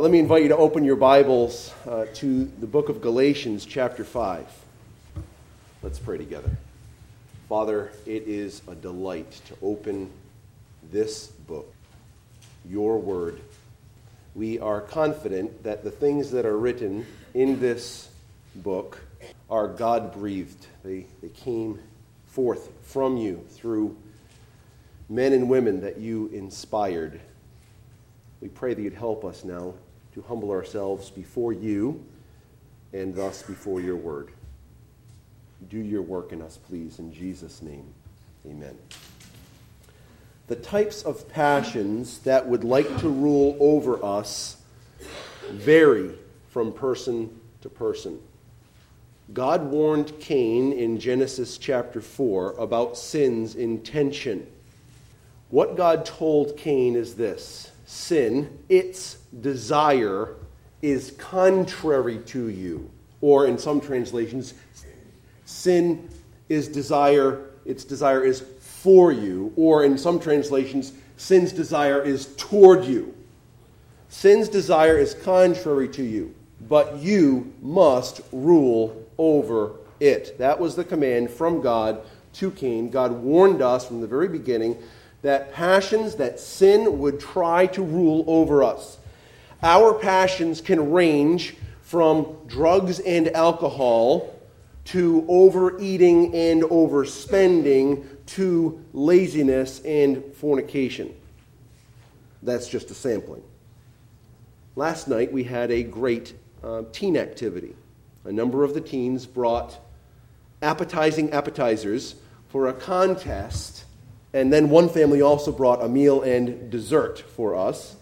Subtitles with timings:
[0.00, 4.02] Let me invite you to open your Bibles uh, to the book of Galatians, chapter
[4.02, 4.46] 5.
[5.82, 6.50] Let's pray together.
[7.50, 10.10] Father, it is a delight to open
[10.90, 11.70] this book,
[12.66, 13.42] your word.
[14.34, 18.08] We are confident that the things that are written in this
[18.54, 19.00] book
[19.50, 20.66] are God breathed.
[20.82, 21.78] They, they came
[22.26, 23.94] forth from you through
[25.10, 27.20] men and women that you inspired.
[28.40, 29.74] We pray that you'd help us now
[30.14, 32.04] to humble ourselves before you
[32.92, 34.30] and thus before your word.
[35.68, 37.84] Do your work in us, please, in Jesus' name.
[38.46, 38.76] Amen.
[40.48, 44.56] The types of passions that would like to rule over us
[45.50, 46.12] vary
[46.48, 48.18] from person to person.
[49.32, 54.44] God warned Cain in Genesis chapter 4 about sin's intention.
[55.50, 60.36] What God told Cain is this sin, its desire,
[60.80, 62.88] is contrary to you.
[63.20, 64.54] Or in some translations,
[65.44, 66.08] sin
[66.48, 69.52] is desire, its desire is for you.
[69.56, 73.12] Or in some translations, sin's desire is toward you.
[74.08, 76.32] Sin's desire is contrary to you,
[76.68, 80.38] but you must rule over it.
[80.38, 82.02] That was the command from God
[82.34, 82.88] to Cain.
[82.88, 84.80] God warned us from the very beginning
[85.22, 88.98] that passions, that sin would try to rule over us.
[89.62, 94.34] Our passions can range from drugs and alcohol
[94.86, 101.14] to overeating and overspending to laziness and fornication.
[102.42, 103.42] That's just a sampling.
[104.76, 107.74] Last night we had a great uh, teen activity.
[108.24, 109.78] A number of the teens brought
[110.62, 112.14] appetizing appetizers
[112.48, 113.84] for a contest,
[114.32, 117.96] and then one family also brought a meal and dessert for us.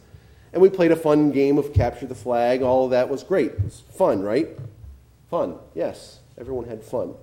[0.52, 2.62] And we played a fun game of capture the flag.
[2.62, 3.52] All of that was great.
[3.52, 4.48] It was fun, right?
[5.30, 6.20] Fun, yes.
[6.38, 7.14] Everyone had fun.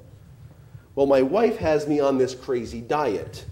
[0.95, 3.45] Well, my wife has me on this crazy diet.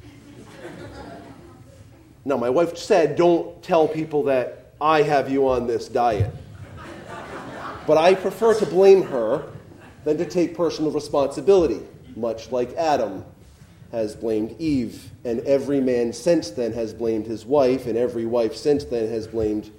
[2.26, 6.34] now, my wife said, don't tell people that I have you on this diet.
[7.86, 9.46] But I prefer to blame her
[10.04, 11.82] than to take personal responsibility,
[12.16, 13.26] much like Adam
[13.94, 18.56] has blamed Eve, and every man since then has blamed his wife, and every wife
[18.56, 19.70] since then has blamed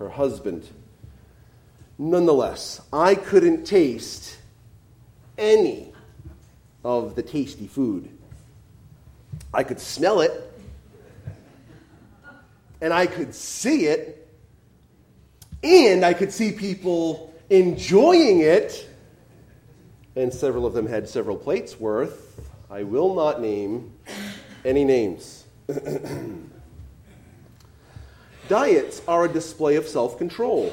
[0.00, 0.68] her husband.
[1.96, 4.36] Nonetheless, I couldn't taste
[5.38, 5.92] any
[6.84, 8.10] of the tasty food.
[9.54, 10.32] I could smell it,
[12.80, 14.28] and I could see it,
[15.62, 18.88] and I could see people enjoying it,
[20.16, 22.31] and several of them had several plates worth.
[22.72, 23.92] I will not name
[24.64, 25.44] any names.
[28.48, 30.72] Diets are a display of self control.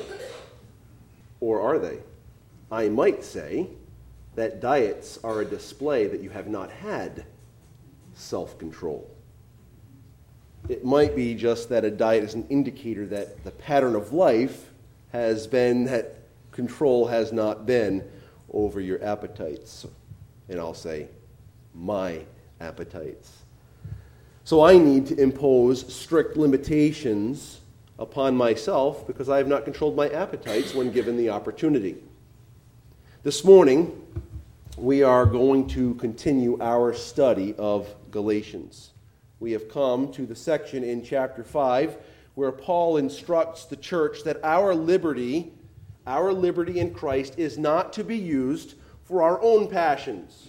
[1.42, 2.00] Or are they?
[2.72, 3.68] I might say
[4.36, 7.26] that diets are a display that you have not had
[8.14, 9.10] self control.
[10.70, 14.70] It might be just that a diet is an indicator that the pattern of life
[15.12, 16.16] has been that
[16.52, 18.10] control has not been
[18.54, 19.86] over your appetites.
[20.48, 21.10] And I'll say,
[21.80, 22.20] my
[22.60, 23.32] appetites.
[24.44, 27.62] So I need to impose strict limitations
[27.98, 31.96] upon myself because I have not controlled my appetites when given the opportunity.
[33.24, 34.02] This morning,
[34.78, 38.92] we are going to continue our study of Galatians.
[39.40, 41.98] We have come to the section in chapter 5
[42.36, 45.52] where Paul instructs the church that our liberty,
[46.08, 50.49] our liberty in Christ, is not to be used for our own passions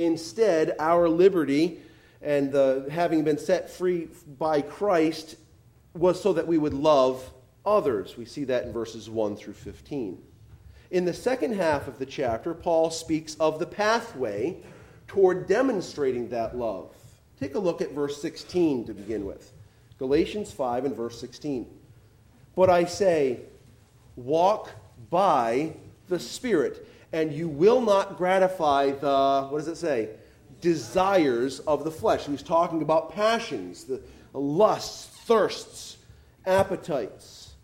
[0.00, 1.78] Instead, our liberty
[2.22, 5.36] and the, having been set free by Christ
[5.92, 7.30] was so that we would love
[7.66, 8.16] others.
[8.16, 10.22] We see that in verses 1 through 15.
[10.90, 14.62] In the second half of the chapter, Paul speaks of the pathway
[15.06, 16.94] toward demonstrating that love.
[17.38, 19.52] Take a look at verse 16 to begin with.
[19.98, 21.66] Galatians 5 and verse 16.
[22.56, 23.40] But I say,
[24.16, 24.70] walk
[25.10, 25.74] by
[26.08, 30.10] the Spirit and you will not gratify the, what does it say?
[30.60, 32.26] Desires of the flesh.
[32.26, 34.00] He's talking about passions, the
[34.32, 35.98] lusts, thirsts,
[36.46, 37.54] appetites.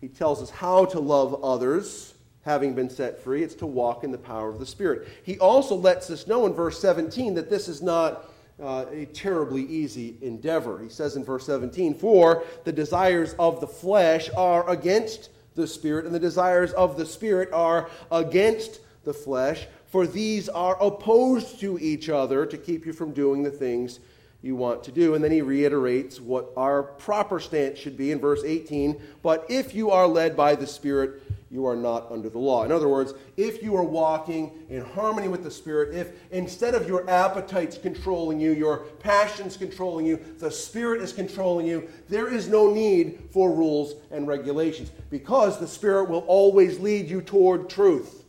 [0.00, 3.42] He tells us how to love others, having been set free.
[3.42, 5.08] It's to walk in the power of the Spirit.
[5.22, 8.30] He also lets us know in verse 17 that this is not
[8.62, 10.80] uh, a terribly easy endeavor.
[10.82, 16.04] He says in verse 17, For the desires of the flesh are against the Spirit,
[16.04, 21.78] and the desires of the Spirit are against the flesh, for these are opposed to
[21.78, 24.00] each other to keep you from doing the things
[24.42, 25.14] you want to do.
[25.14, 29.00] And then he reiterates what our proper stance should be in verse 18.
[29.22, 31.23] But if you are led by the Spirit,
[31.54, 32.64] you are not under the law.
[32.64, 36.88] In other words, if you are walking in harmony with the Spirit, if instead of
[36.88, 42.48] your appetites controlling you, your passions controlling you, the Spirit is controlling you, there is
[42.48, 48.24] no need for rules and regulations because the Spirit will always lead you toward truth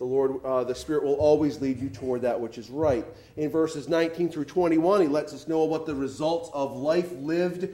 [0.00, 3.04] the Lord, uh, the Spirit will always lead you toward that which is right.
[3.36, 7.68] In verses 19 through 21, he lets us know what the results of life lived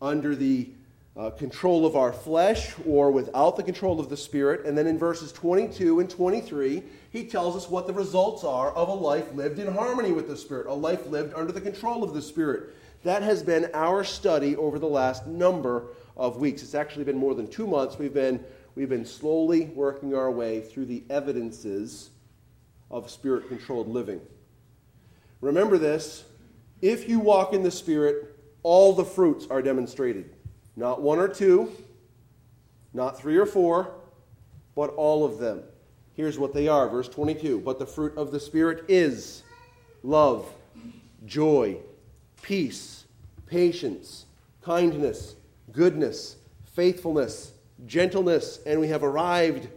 [0.00, 0.70] under the
[1.16, 4.64] uh, control of our flesh or without the control of the Spirit.
[4.64, 8.88] And then in verses 22 and 23, he tells us what the results are of
[8.88, 12.14] a life lived in harmony with the Spirit, a life lived under the control of
[12.14, 12.74] the Spirit.
[13.04, 16.62] That has been our study over the last number of weeks.
[16.62, 17.98] It's actually been more than two months.
[17.98, 18.44] We've been
[18.74, 22.10] we've been slowly working our way through the evidences
[22.90, 24.20] of spirit controlled living.
[25.40, 26.24] Remember this
[26.80, 30.31] if you walk in the Spirit, all the fruits are demonstrated.
[30.76, 31.72] Not one or two,
[32.94, 33.94] not three or four,
[34.74, 35.62] but all of them.
[36.14, 37.60] Here's what they are, verse 22.
[37.60, 39.42] But the fruit of the Spirit is
[40.02, 40.46] love,
[41.24, 41.76] joy,
[42.42, 43.04] peace,
[43.46, 44.26] patience,
[44.62, 45.34] kindness,
[45.72, 46.36] goodness,
[46.74, 47.52] faithfulness
[47.86, 49.68] gentleness, and we have arrived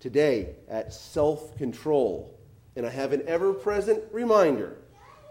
[0.00, 2.38] today at self control.
[2.76, 4.76] And I have an ever present reminder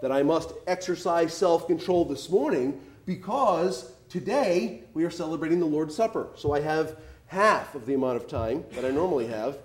[0.02, 5.96] that I must exercise self control this morning because today we are celebrating the Lord's
[5.96, 6.30] Supper.
[6.36, 9.58] So I have half of the amount of time that I normally have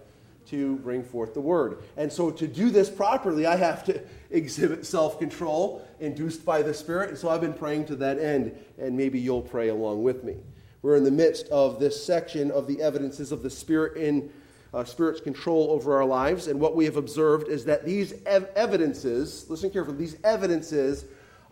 [0.47, 1.83] to bring forth the word.
[1.99, 4.00] And so to do this properly, I have to
[4.31, 7.11] exhibit self control induced by the Spirit.
[7.11, 10.37] And so I've been praying to that end, and maybe you'll pray along with me.
[10.81, 14.33] We're in the midst of this section of the evidences of the Spirit in
[14.73, 16.47] uh, Spirit's control over our lives.
[16.47, 21.05] And what we have observed is that these ev- evidences, listen carefully, these evidences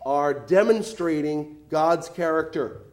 [0.06, 2.85] are demonstrating God's character.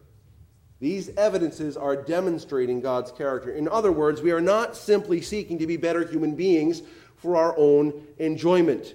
[0.83, 3.49] These evidences are demonstrating God's character.
[3.53, 6.81] In other words, we are not simply seeking to be better human beings
[7.15, 8.93] for our own enjoyment.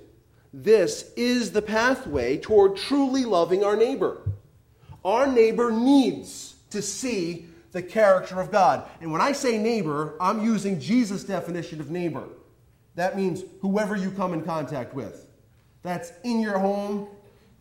[0.53, 4.21] This is the pathway toward truly loving our neighbor.
[5.03, 8.87] Our neighbor needs to see the character of God.
[9.01, 12.25] And when I say neighbor, I'm using Jesus' definition of neighbor.
[12.97, 15.25] That means whoever you come in contact with.
[15.83, 17.09] That's in your home,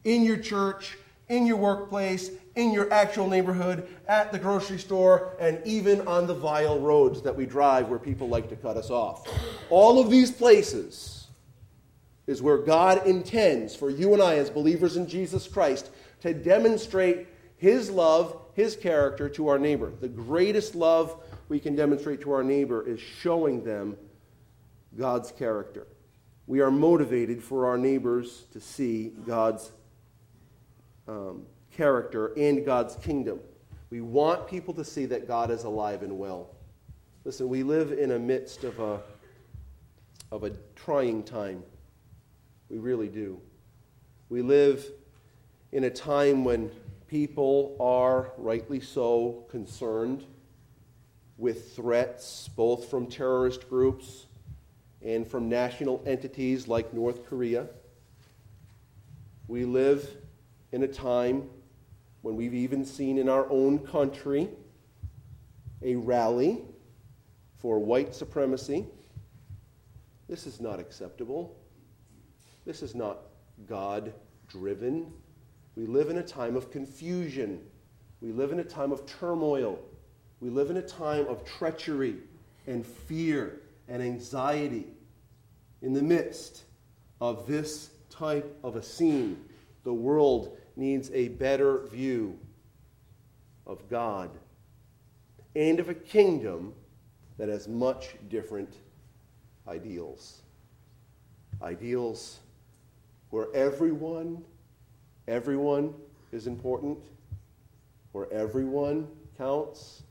[0.03, 0.97] in your church,
[1.29, 6.33] in your workplace, in your actual neighborhood, at the grocery store, and even on the
[6.33, 9.27] vile roads that we drive where people like to cut us off.
[9.69, 11.27] All of these places
[12.25, 15.89] is where God intends for you and I, as believers in Jesus Christ,
[16.21, 17.27] to demonstrate
[17.57, 19.93] His love his character to our neighbor.
[20.01, 23.95] The greatest love we can demonstrate to our neighbor is showing them
[24.97, 25.85] God's character.
[26.47, 29.71] We are motivated for our neighbors to see God's
[31.07, 33.39] um, character and God's kingdom.
[33.89, 36.49] We want people to see that God is alive and well.
[37.23, 39.01] Listen, we live in a midst of a,
[40.31, 41.63] of a trying time.
[42.69, 43.39] We really do.
[44.29, 44.85] We live
[45.71, 46.69] in a time when
[47.07, 50.25] people are, rightly so, concerned
[51.37, 54.25] with threats both from terrorist groups
[55.01, 57.67] and from national entities like North Korea.
[59.47, 60.09] We live
[60.71, 61.49] in a time
[62.21, 64.49] when we've even seen in our own country
[65.81, 66.61] a rally
[67.57, 68.85] for white supremacy.
[70.27, 71.55] This is not acceptable.
[72.65, 73.19] This is not
[73.67, 74.13] God
[74.49, 75.11] driven.
[75.75, 77.61] We live in a time of confusion.
[78.21, 79.79] We live in a time of turmoil.
[80.39, 82.17] We live in a time of treachery
[82.65, 84.87] and fear and anxiety.
[85.81, 86.63] In the midst
[87.21, 89.45] of this type of a scene,
[89.83, 92.37] the world needs a better view
[93.65, 94.29] of God
[95.55, 96.73] and of a kingdom
[97.37, 98.73] that has much different
[99.67, 100.41] ideals.
[101.61, 102.39] Ideals
[103.29, 104.43] where everyone
[105.27, 105.93] everyone
[106.31, 106.97] is important,
[108.13, 109.07] where everyone
[109.37, 110.03] counts,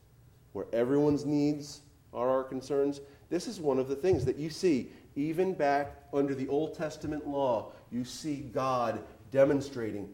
[0.53, 1.81] where everyone's needs
[2.13, 3.01] are our concerns.
[3.29, 7.27] This is one of the things that you see even back under the Old Testament
[7.27, 7.71] law.
[7.91, 10.07] You see God demonstrating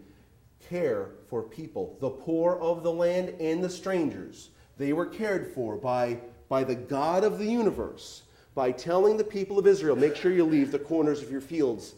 [0.74, 4.50] care for people, the poor of the land and the strangers.
[4.80, 6.18] They were cared for by,
[6.50, 8.24] by the God of the universe
[8.56, 11.94] by telling the people of Israel, make sure you leave the corners of your fields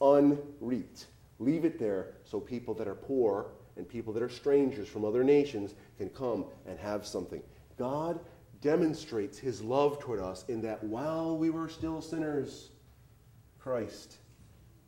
[0.00, 1.06] unreaped.
[1.38, 5.22] Leave it there so people that are poor and people that are strangers from other
[5.22, 7.42] nations can come and have something.
[7.78, 8.18] God
[8.62, 12.70] demonstrates his love toward us in that while we were still sinners,
[13.58, 14.16] Christ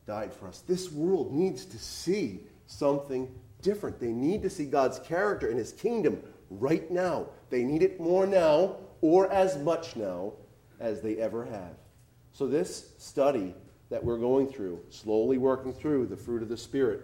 [0.07, 0.63] died for us.
[0.67, 3.33] This world needs to see something
[3.63, 3.99] different.
[3.99, 7.27] They need to see God's character and his kingdom right now.
[7.51, 10.33] They need it more now or as much now
[10.81, 11.75] as they ever have.
[12.33, 13.55] So, this study
[13.89, 17.01] that we're going through, slowly working through the fruit of the Spirit,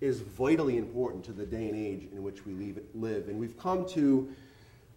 [0.00, 3.28] is vitally important to the day and age in which we live.
[3.28, 4.28] And we've come to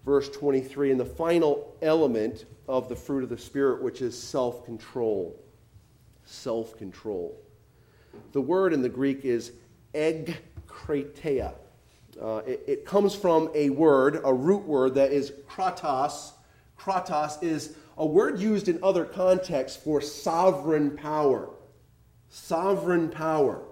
[0.06, 4.66] verse 23 and the final element of the fruit of the Spirit, which is self
[4.66, 5.40] control.
[6.26, 7.40] Self control.
[8.32, 9.52] The word in the Greek is
[9.94, 11.54] egkrateia.
[12.22, 16.32] Uh, it, it, comes from a word, a root word that is kratos.
[16.80, 21.50] Kratos is a word used in other contexts for sovereign power.
[22.30, 23.64] Sovereign power.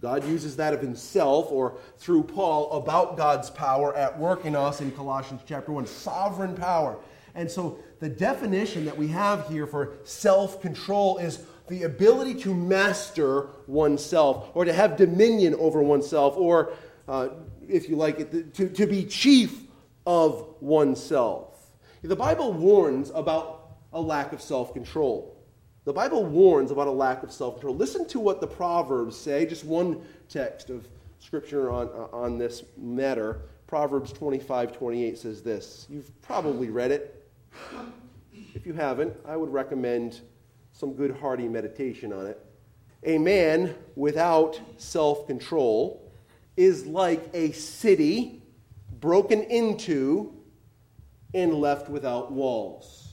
[0.00, 4.80] God uses that of himself or through Paul about God's power at work in us
[4.80, 5.86] in Colossians chapter 1.
[5.86, 6.98] Sovereign power.
[7.34, 12.52] And so the definition that we have here for self control is the ability to
[12.52, 16.72] master oneself or to have dominion over oneself or,
[17.08, 17.28] uh,
[17.66, 19.62] if you like it, to, to be chief
[20.04, 21.70] of oneself.
[22.02, 25.36] The Bible warns about a lack of self control.
[25.84, 27.76] The Bible warns about a lack of self control.
[27.76, 30.88] Listen to what the Proverbs say, just one text of
[31.20, 33.42] scripture on, uh, on this matter.
[33.68, 35.86] Proverbs 25 28 says this.
[35.88, 37.30] You've probably read it.
[38.54, 40.20] If you haven't, I would recommend
[40.80, 42.40] some good hearty meditation on it.
[43.04, 46.10] A man without self control
[46.56, 48.42] is like a city
[48.98, 50.34] broken into
[51.34, 53.12] and left without walls.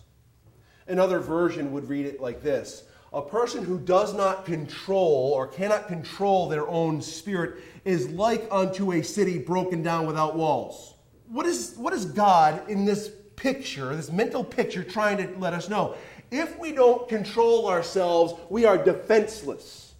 [0.87, 5.89] Another version would read it like this A person who does not control or cannot
[5.89, 10.95] control their own spirit is like unto a city broken down without walls.
[11.27, 15.67] What is, what is God in this picture, this mental picture, trying to let us
[15.67, 15.97] know?
[16.31, 19.93] If we don't control ourselves, we are defenseless.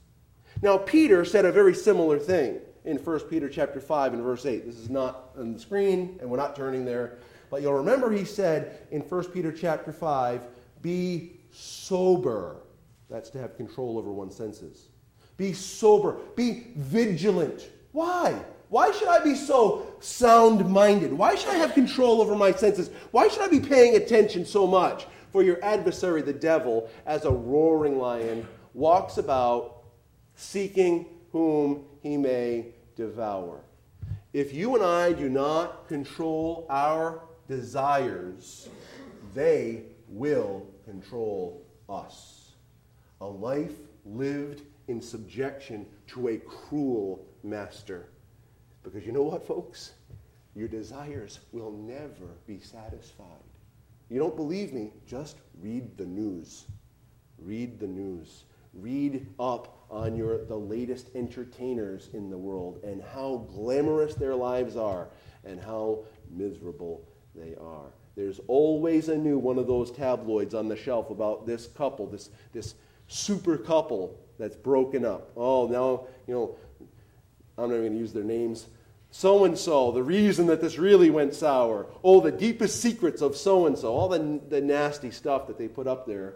[0.61, 4.65] Now, Peter said a very similar thing in 1 Peter chapter 5 and verse 8.
[4.65, 7.19] This is not on the screen, and we're not turning there.
[7.49, 10.41] But you'll remember he said in 1 Peter chapter 5,
[10.81, 12.57] be sober.
[13.09, 14.89] That's to have control over one's senses.
[15.37, 16.17] Be sober.
[16.35, 17.69] Be vigilant.
[17.91, 18.35] Why?
[18.69, 21.13] Why should I be so sound minded?
[21.13, 22.89] Why should I have control over my senses?
[23.11, 25.07] Why should I be paying attention so much?
[25.31, 29.83] For your adversary, the devil, as a roaring lion, walks about
[30.35, 33.61] seeking whom he may devour.
[34.33, 38.69] If you and I do not control our desires,
[39.33, 42.51] they will control us.
[43.21, 43.73] A life
[44.05, 48.09] lived in subjection to a cruel master.
[48.83, 49.93] Because you know what, folks?
[50.55, 53.46] Your desires will never be satisfied.
[54.09, 54.93] You don't believe me?
[55.05, 56.65] Just read the news.
[57.37, 58.45] Read the news.
[58.73, 64.75] Read up on your, the latest entertainers in the world and how glamorous their lives
[64.75, 65.09] are
[65.45, 67.91] and how miserable they are.
[68.15, 72.29] There's always a new one of those tabloids on the shelf about this couple, this,
[72.51, 72.75] this
[73.07, 75.31] super couple that's broken up.
[75.35, 76.57] Oh, now, you know,
[77.57, 78.67] I'm not even going to use their names.
[79.11, 81.87] So and so, the reason that this really went sour.
[82.03, 85.67] Oh, the deepest secrets of so and so, all the, the nasty stuff that they
[85.67, 86.35] put up there.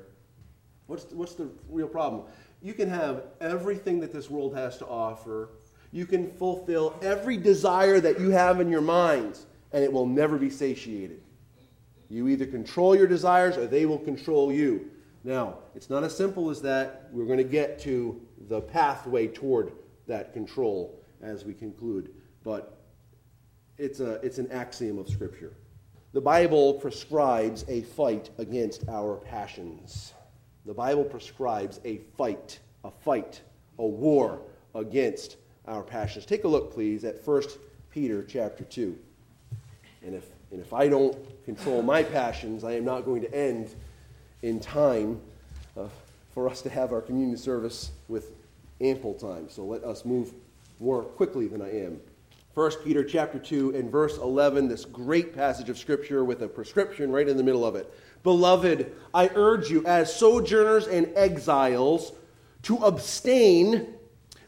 [0.87, 2.23] What's, what's the real problem?
[2.61, 5.49] You can have everything that this world has to offer.
[5.91, 9.37] You can fulfill every desire that you have in your mind
[9.73, 11.21] and it will never be satiated.
[12.09, 14.89] You either control your desires or they will control you.
[15.23, 17.07] Now, it's not as simple as that.
[17.11, 19.71] We're going to get to the pathway toward
[20.07, 22.13] that control as we conclude,
[22.43, 22.77] but
[23.77, 25.53] it's, a, it's an axiom of Scripture.
[26.13, 30.13] The Bible prescribes a fight against our passions.
[30.65, 33.41] The Bible prescribes a fight, a fight,
[33.79, 34.41] a war
[34.75, 36.25] against our passions.
[36.25, 37.43] Take a look, please, at 1
[37.91, 38.97] Peter chapter 2.
[40.03, 43.73] And if, and if I don't control my passions, I am not going to end
[44.41, 45.19] in time
[45.77, 45.87] uh,
[46.33, 48.31] for us to have our communion service with
[48.81, 49.49] ample time.
[49.49, 50.33] So let us move
[50.79, 52.01] more quickly than I am.
[52.53, 57.11] 1 Peter chapter 2 and verse 11, this great passage of scripture with a prescription
[57.11, 57.91] right in the middle of it.
[58.23, 62.11] Beloved, I urge you as sojourners and exiles
[62.63, 63.93] to abstain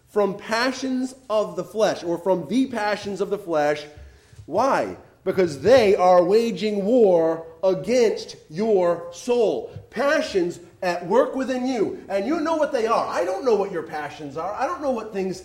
[0.07, 3.86] from passions of the flesh or from the passions of the flesh.
[4.45, 4.98] Why?
[5.24, 9.72] because they are waging war against your soul.
[9.89, 13.07] Passions at work within you, and you know what they are.
[13.07, 14.53] I don't know what your passions are.
[14.53, 15.43] I don't know what things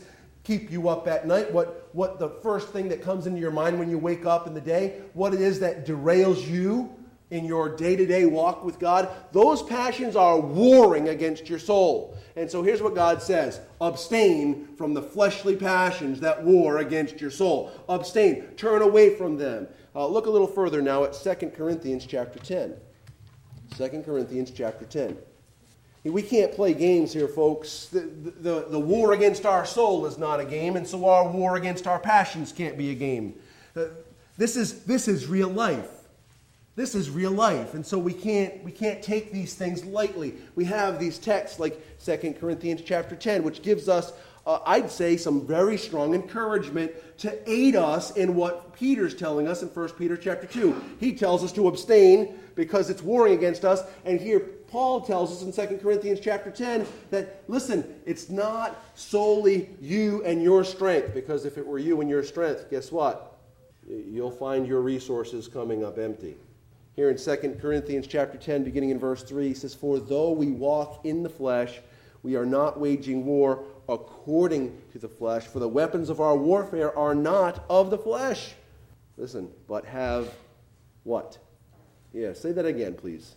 [0.48, 3.78] keep you up at night, what, what the first thing that comes into your mind
[3.78, 6.90] when you wake up in the day, what it is that derails you
[7.30, 12.16] in your day to day walk with God, those passions are warring against your soul.
[12.34, 17.30] And so here's what God says abstain from the fleshly passions that war against your
[17.30, 17.70] soul.
[17.86, 19.68] Abstain, turn away from them.
[19.94, 22.74] Uh, look a little further now at 2 Corinthians chapter 10.
[23.76, 25.18] 2 Corinthians chapter 10.
[26.04, 27.86] We can't play games here, folks.
[27.86, 31.56] The, the, the, war against our soul is not a game, and so our war
[31.56, 33.34] against our passions can't be a game.
[33.76, 33.86] Uh,
[34.36, 35.88] this, is, this is real life.
[36.76, 40.34] This is real life, and so we can't, we can't take these things lightly.
[40.54, 44.12] We have these texts like 2 Corinthians chapter 10, which gives us,
[44.46, 49.62] uh, I'd say, some very strong encouragement to aid us in what Peter's telling us
[49.62, 50.80] in 1 Peter chapter 2.
[51.00, 55.42] He tells us to abstain because it's warring against us, and here Paul tells us
[55.42, 61.46] in 2 Corinthians chapter 10 that, listen, it's not solely you and your strength, because
[61.46, 63.38] if it were you and your strength, guess what?
[63.88, 66.36] You'll find your resources coming up empty.
[66.96, 70.48] Here in 2 Corinthians chapter 10, beginning in verse 3, he says, For though we
[70.48, 71.80] walk in the flesh,
[72.22, 76.96] we are not waging war according to the flesh, for the weapons of our warfare
[76.98, 78.52] are not of the flesh.
[79.16, 80.34] Listen, but have
[81.04, 81.38] what?
[82.12, 83.34] Yeah, say that again, please.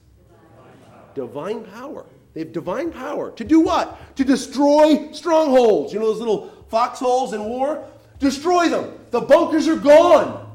[1.16, 2.06] Divine power.
[2.34, 3.32] They have divine power.
[3.32, 4.16] To do what?
[4.16, 5.94] To destroy strongholds.
[5.94, 7.84] You know those little foxholes in war?
[8.20, 8.94] Destroy them.
[9.12, 10.50] The bunkers are gone.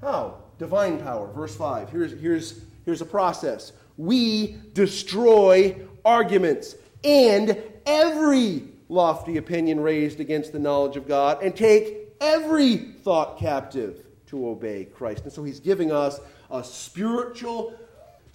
[0.00, 0.36] How?
[0.58, 1.30] divine power.
[1.32, 1.90] Verse 5.
[1.90, 3.72] Here's, here's, here's a process.
[3.96, 12.14] We destroy arguments and every lofty opinion raised against the knowledge of God and take
[12.20, 15.24] every thought captive to obey Christ.
[15.24, 16.20] And so he's giving us
[16.50, 17.74] a spiritual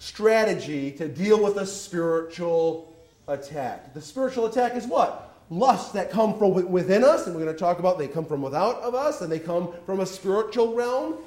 [0.02, 2.92] strategy to deal with a spiritual
[3.28, 3.94] attack.
[3.94, 5.32] The spiritual attack is what?
[5.48, 8.42] Lusts that come from within us, and we're going to talk about they come from
[8.42, 11.18] without of us, and they come from a spiritual realm.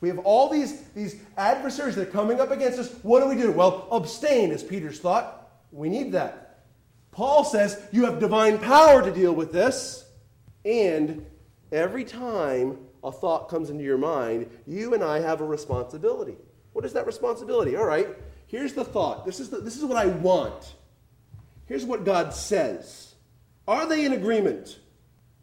[0.00, 2.92] We have all these, these adversaries that are coming up against us.
[3.02, 3.52] What do we do?
[3.52, 5.48] Well, abstain, as Peter's thought.
[5.70, 6.64] We need that.
[7.12, 10.06] Paul says you have divine power to deal with this.
[10.64, 11.24] And
[11.70, 16.36] every time a thought comes into your mind, you and I have a responsibility.
[16.74, 17.76] What is that responsibility?
[17.76, 18.08] All right,
[18.46, 19.24] here's the thought.
[19.24, 20.74] This is, the, this is what I want.
[21.66, 23.14] Here's what God says.
[23.66, 24.78] Are they in agreement?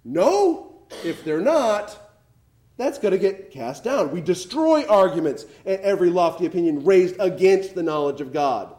[0.03, 0.67] No.
[1.05, 1.97] If they're not,
[2.77, 4.11] that's going to get cast down.
[4.11, 8.75] We destroy arguments and every lofty opinion raised against the knowledge of God.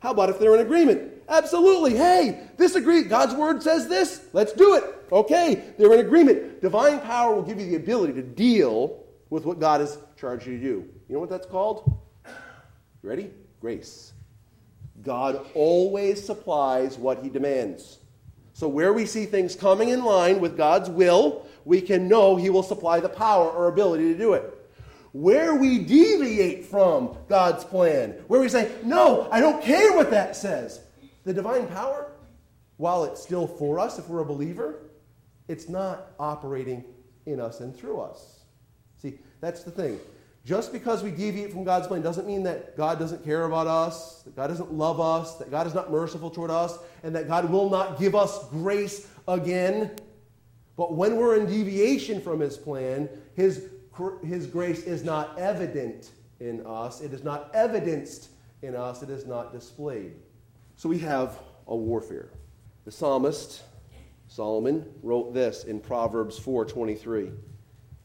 [0.00, 1.12] How about if they're in agreement?
[1.28, 1.94] Absolutely.
[1.94, 3.04] Hey, this agree.
[3.04, 4.26] God's word says this.
[4.32, 4.84] Let's do it.
[5.12, 6.60] Okay, they're in agreement.
[6.60, 10.58] Divine power will give you the ability to deal with what God has charged you
[10.58, 10.88] to do.
[11.12, 12.00] You know what that's called?
[13.02, 13.30] You ready?
[13.60, 14.14] Grace.
[15.02, 17.98] God always supplies what he demands.
[18.54, 22.48] So, where we see things coming in line with God's will, we can know He
[22.48, 24.58] will supply the power or ability to do it.
[25.12, 30.34] Where we deviate from God's plan, where we say, No, I don't care what that
[30.34, 30.80] says,
[31.24, 32.10] the divine power,
[32.78, 34.76] while it's still for us if we're a believer,
[35.46, 36.82] it's not operating
[37.26, 38.44] in us and through us.
[38.96, 40.00] See, that's the thing.
[40.44, 44.22] Just because we deviate from God's plan doesn't mean that God doesn't care about us,
[44.22, 47.48] that God doesn't love us, that God is not merciful toward us, and that God
[47.48, 49.92] will not give us grace again.
[50.76, 53.68] But when we're in deviation from his plan, his,
[54.24, 57.00] his grace is not evident in us.
[57.00, 58.30] It is not evidenced
[58.62, 59.02] in us.
[59.02, 60.16] It is not displayed.
[60.74, 62.30] So we have a warfare.
[62.84, 63.62] The psalmist,
[64.26, 67.30] Solomon, wrote this in Proverbs 4:23.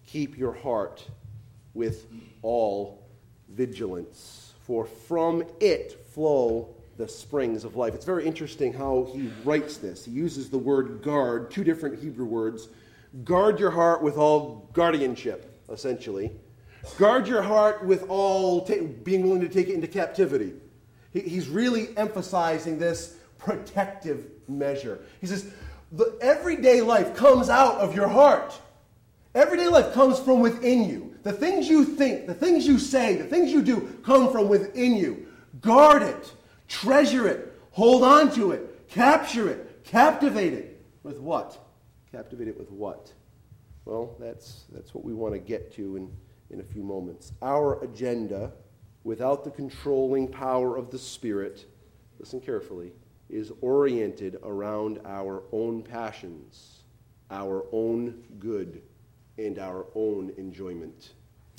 [0.06, 1.10] Keep your heart
[1.78, 2.08] with
[2.42, 3.08] all
[3.50, 7.94] vigilance, for from it flow the springs of life.
[7.94, 10.04] It's very interesting how he writes this.
[10.04, 12.70] He uses the word guard, two different Hebrew words.
[13.24, 16.32] Guard your heart with all guardianship, essentially.
[16.98, 18.68] Guard your heart with all
[19.04, 20.54] being willing to take it into captivity.
[21.13, 25.00] He, he's really emphasizing this protective measure.
[25.22, 25.52] He says,
[25.92, 28.60] the everyday life comes out of your heart.
[29.36, 31.16] Everyday life comes from within you.
[31.28, 34.96] The things you think, the things you say, the things you do come from within
[34.96, 35.28] you.
[35.60, 36.34] Guard it.
[36.70, 37.54] Treasure it.
[37.72, 38.88] Hold on to it.
[38.88, 39.84] Capture it.
[39.84, 40.82] Captivate it.
[41.04, 41.58] With what?
[42.13, 43.12] Captivate it with what?
[43.84, 46.10] Well, that's, that's what we want to get to in,
[46.50, 47.34] in a few moments.
[47.42, 48.54] Our agenda,
[49.04, 51.66] without the controlling power of the Spirit,
[52.20, 52.94] listen carefully,
[53.30, 56.84] is oriented around our own passions,
[57.30, 58.82] our own good,
[59.38, 61.12] and our own enjoyment.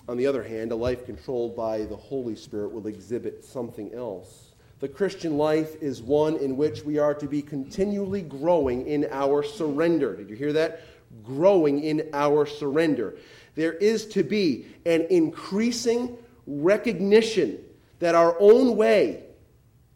[0.09, 4.53] On the other hand, a life controlled by the Holy Spirit will exhibit something else.
[4.81, 9.43] The Christian life is one in which we are to be continually growing in our
[9.43, 10.17] surrender.
[10.17, 10.81] Did you hear that?
[11.25, 13.17] Growing in our surrender.
[13.55, 16.17] There is to be an increasing
[16.47, 17.59] recognition
[17.99, 19.25] that our own way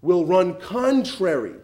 [0.03, 1.55] will run contrary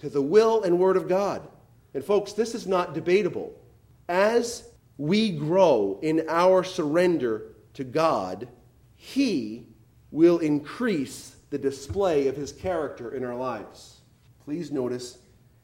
[0.00, 1.46] to the will and word of God.
[1.92, 3.54] And folks, this is not debatable.
[4.08, 8.48] As we grow in our surrender to God,
[8.96, 9.66] He
[10.10, 14.00] will increase the display of His character in our lives.
[14.44, 15.18] Please notice,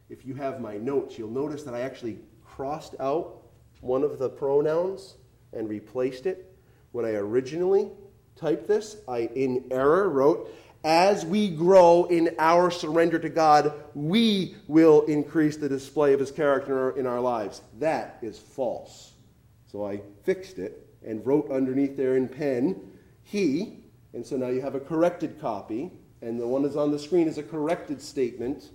[0.09, 3.43] if you have my notes, you'll notice that I actually crossed out
[3.81, 5.15] one of the pronouns
[5.53, 6.55] and replaced it.
[6.93, 7.91] When I originally
[8.37, 14.57] typed this, I, in error, wrote, as we grow in our surrender to God, we
[14.67, 17.63] will increase the display of His character in our lives.
[17.79, 19.13] That is false.
[19.71, 22.81] So I fixed it and wrote underneath there in pen,
[23.23, 23.79] He.
[24.13, 27.29] And so now you have a corrected copy, and the one that's on the screen
[27.29, 28.71] is a corrected statement.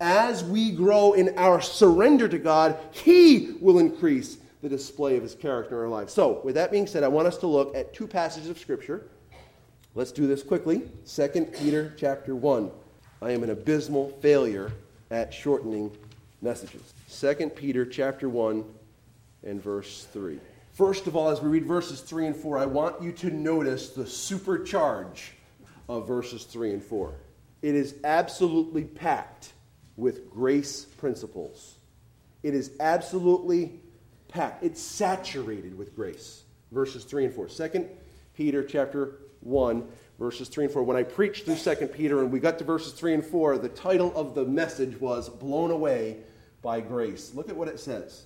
[0.00, 5.34] As we grow in our surrender to God, He will increase the display of His
[5.34, 6.12] character in our lives.
[6.12, 9.08] So, with that being said, I want us to look at two passages of Scripture
[9.94, 10.88] Let's do this quickly.
[11.06, 12.70] 2 Peter chapter 1.
[13.20, 14.72] I am an abysmal failure
[15.10, 15.94] at shortening
[16.40, 16.94] messages.
[17.10, 18.64] 2 Peter chapter 1
[19.44, 20.40] and verse 3.
[20.72, 23.90] First of all, as we read verses 3 and 4, I want you to notice
[23.90, 25.20] the supercharge
[25.86, 27.14] of verses 3 and 4.
[27.60, 29.52] It is absolutely packed
[29.96, 31.74] with grace principles.
[32.42, 33.80] It is absolutely
[34.28, 34.64] packed.
[34.64, 36.44] It's saturated with grace.
[36.70, 37.48] Verses 3 and 4.
[37.48, 37.88] 2
[38.34, 39.86] Peter chapter 1,
[40.18, 40.82] verses 3 and 4.
[40.84, 43.68] When I preached through 2 Peter and we got to verses 3 and 4, the
[43.68, 46.20] title of the message was Blown Away
[46.62, 47.34] by Grace.
[47.34, 48.24] Look at what it says.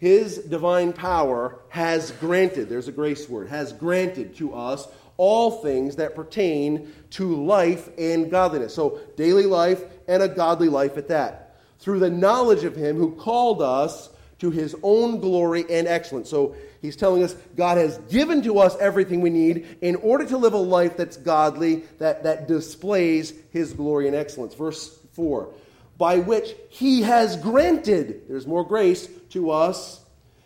[0.00, 5.96] His divine power has granted, there's a grace word, has granted to us all things
[5.96, 8.74] that pertain to life and godliness.
[8.74, 11.54] So, daily life and a godly life at that.
[11.80, 14.08] Through the knowledge of Him who called us
[14.38, 16.30] to His own glory and excellence.
[16.30, 20.38] So, He's telling us God has given to us everything we need in order to
[20.38, 24.54] live a life that's godly, that, that displays his glory and excellence.
[24.54, 25.52] Verse 4
[26.00, 30.00] By which he has granted, there's more grace to us,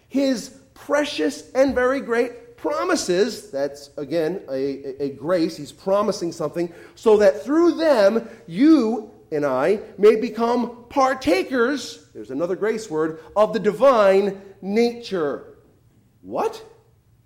[0.08, 3.52] his precious and very great promises.
[3.52, 5.56] That's, again, a, a, grace.
[5.56, 12.56] He's promising something, so that through them you and I may become partakers, there's another
[12.56, 15.54] grace word, of the divine nature
[16.24, 16.64] what?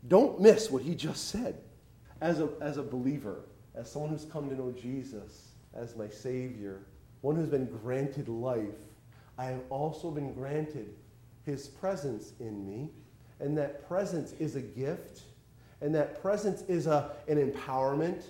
[0.06, 1.56] Don't miss what he just said.
[2.20, 3.44] As a, as a believer,
[3.76, 6.82] as someone who's come to know Jesus as my Savior,
[7.20, 8.78] one who's been granted life,
[9.38, 10.94] I have also been granted
[11.44, 12.90] his presence in me.
[13.40, 15.22] And that presence is a gift,
[15.80, 18.24] and that presence is a, an empowerment,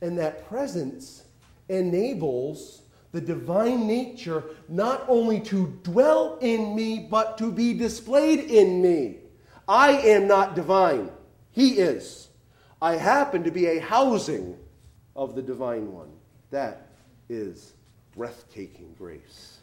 [0.00, 1.24] and that presence
[1.68, 8.80] enables the divine nature not only to dwell in me, but to be displayed in
[8.80, 9.18] me.
[9.68, 11.10] I am not divine.
[11.50, 12.28] He is.
[12.80, 14.56] I happen to be a housing
[15.14, 16.10] of the divine one.
[16.50, 16.88] That
[17.28, 17.74] is
[18.16, 19.58] breathtaking grace.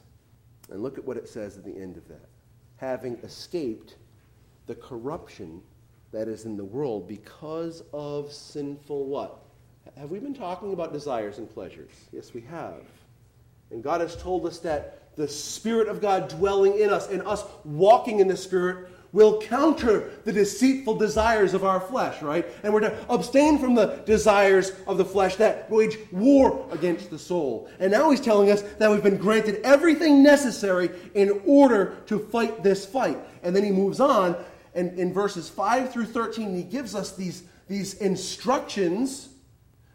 [0.69, 2.29] And look at what it says at the end of that.
[2.77, 3.95] Having escaped
[4.67, 5.61] the corruption
[6.11, 9.39] that is in the world because of sinful what?
[9.97, 11.91] Have we been talking about desires and pleasures?
[12.11, 12.83] Yes, we have.
[13.71, 17.43] And God has told us that the Spirit of God dwelling in us and us
[17.65, 22.45] walking in the Spirit will counter the deceitful desires of our flesh, right?
[22.63, 27.17] And we're to abstain from the desires of the flesh that wage war against the
[27.17, 27.69] soul.
[27.79, 32.63] And now he's telling us that we've been granted everything necessary in order to fight
[32.63, 33.17] this fight.
[33.41, 34.35] And then he moves on,
[34.75, 39.29] and in verses 5 through 13, he gives us these, these instructions,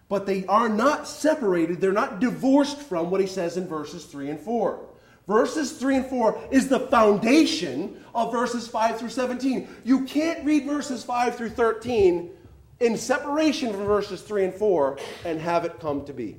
[0.09, 4.31] but they are not separated, they're not divorced from what he says in verses 3
[4.31, 4.85] and 4.
[5.27, 9.69] Verses 3 and 4 is the foundation of verses 5 through 17.
[9.85, 12.31] You can't read verses 5 through 13
[12.81, 16.37] in separation from verses 3 and 4 and have it come to be.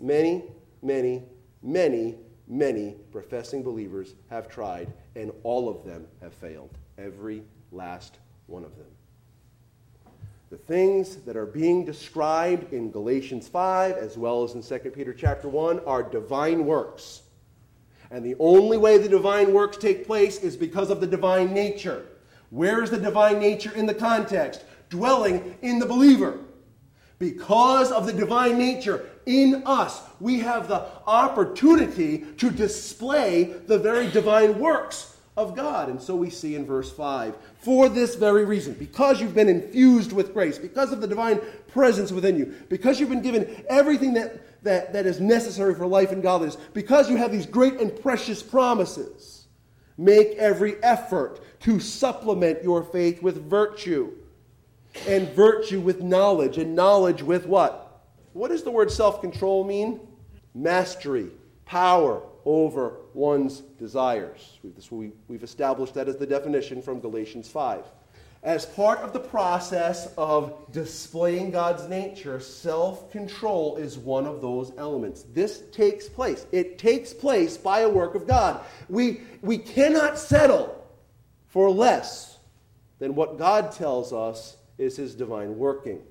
[0.00, 0.42] Many,
[0.82, 1.22] many,
[1.62, 2.16] many,
[2.48, 6.76] many professing believers have tried, and all of them have failed.
[6.98, 8.86] Every last one of them.
[10.50, 15.12] The things that are being described in Galatians 5 as well as in 2 Peter
[15.12, 17.22] chapter 1 are divine works
[18.10, 22.06] and the only way the divine works take place is because of the divine nature.
[22.50, 24.64] Where is the divine nature in the context?
[24.88, 26.38] Dwelling in the believer.
[27.18, 34.08] Because of the divine nature in us, we have the opportunity to display the very
[34.10, 35.88] divine works of God.
[35.88, 40.12] And so we see in verse 5 for this very reason, because you've been infused
[40.12, 44.43] with grace, because of the divine presence within you, because you've been given everything that
[44.64, 48.42] that, that is necessary for life and godliness, because you have these great and precious
[48.42, 49.46] promises,
[49.96, 54.12] make every effort to supplement your faith with virtue,
[55.08, 58.02] and virtue with knowledge, and knowledge with what?
[58.32, 60.00] What does the word self control mean?
[60.54, 61.30] Mastery,
[61.64, 64.58] power over one's desires.
[64.90, 67.84] We've established that as the definition from Galatians 5.
[68.44, 74.70] As part of the process of displaying God's nature, self control is one of those
[74.76, 75.24] elements.
[75.32, 76.44] This takes place.
[76.52, 78.60] It takes place by a work of God.
[78.90, 80.86] We, we cannot settle
[81.46, 82.38] for less
[82.98, 86.02] than what God tells us is His divine working.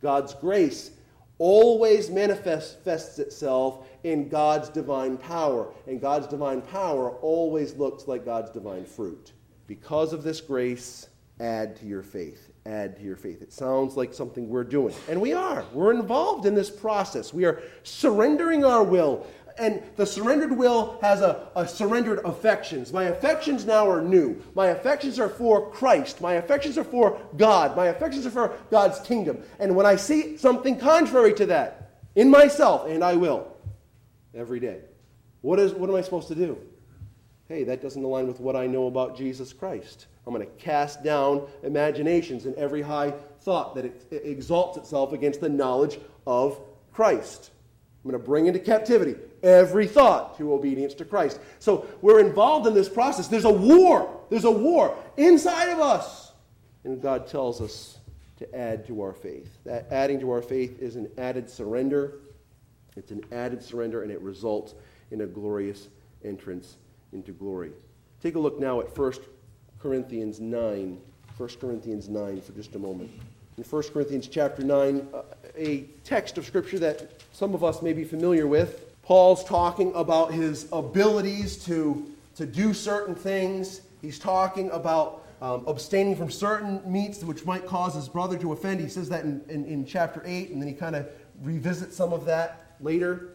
[0.00, 0.92] God's grace
[1.36, 8.50] always manifests itself in God's divine power, and God's divine power always looks like God's
[8.50, 9.32] divine fruit.
[9.66, 11.08] Because of this grace,
[11.42, 12.50] add to your faith.
[12.64, 13.42] Add to your faith.
[13.42, 14.94] It sounds like something we're doing.
[15.08, 15.64] And we are.
[15.72, 17.34] We're involved in this process.
[17.34, 19.26] We are surrendering our will.
[19.58, 22.92] And the surrendered will has a, a surrendered affections.
[22.92, 24.40] My affections now are new.
[24.54, 26.20] My affections are for Christ.
[26.20, 27.76] My affections are for God.
[27.76, 29.42] My affections are for God's kingdom.
[29.58, 33.54] And when I see something contrary to that in myself, and I will
[34.34, 34.80] every day,
[35.42, 36.56] what, is, what am I supposed to do?
[37.52, 40.06] Hey, that doesn't align with what I know about Jesus Christ.
[40.26, 43.10] I'm going to cast down imaginations and every high
[43.42, 46.58] thought that it, exalts itself against the knowledge of
[46.94, 47.50] Christ.
[48.02, 51.40] I'm going to bring into captivity every thought to obedience to Christ.
[51.58, 53.28] So we're involved in this process.
[53.28, 54.18] There's a war.
[54.30, 56.32] There's a war inside of us.
[56.84, 57.98] And God tells us
[58.38, 59.58] to add to our faith.
[59.66, 62.14] That adding to our faith is an added surrender.
[62.96, 64.74] It's an added surrender, and it results
[65.10, 65.88] in a glorious
[66.24, 66.78] entrance
[67.12, 67.72] into glory.
[68.22, 69.12] Take a look now at 1
[69.78, 71.00] Corinthians 9.
[71.36, 73.10] 1 Corinthians 9 for just a moment.
[73.58, 75.22] In 1 Corinthians chapter 9, uh,
[75.56, 78.86] a text of Scripture that some of us may be familiar with.
[79.02, 83.82] Paul's talking about his abilities to, to do certain things.
[84.00, 88.80] He's talking about um, abstaining from certain meats which might cause his brother to offend.
[88.80, 91.08] He says that in, in, in chapter 8, and then he kind of
[91.42, 93.30] revisits some of that later.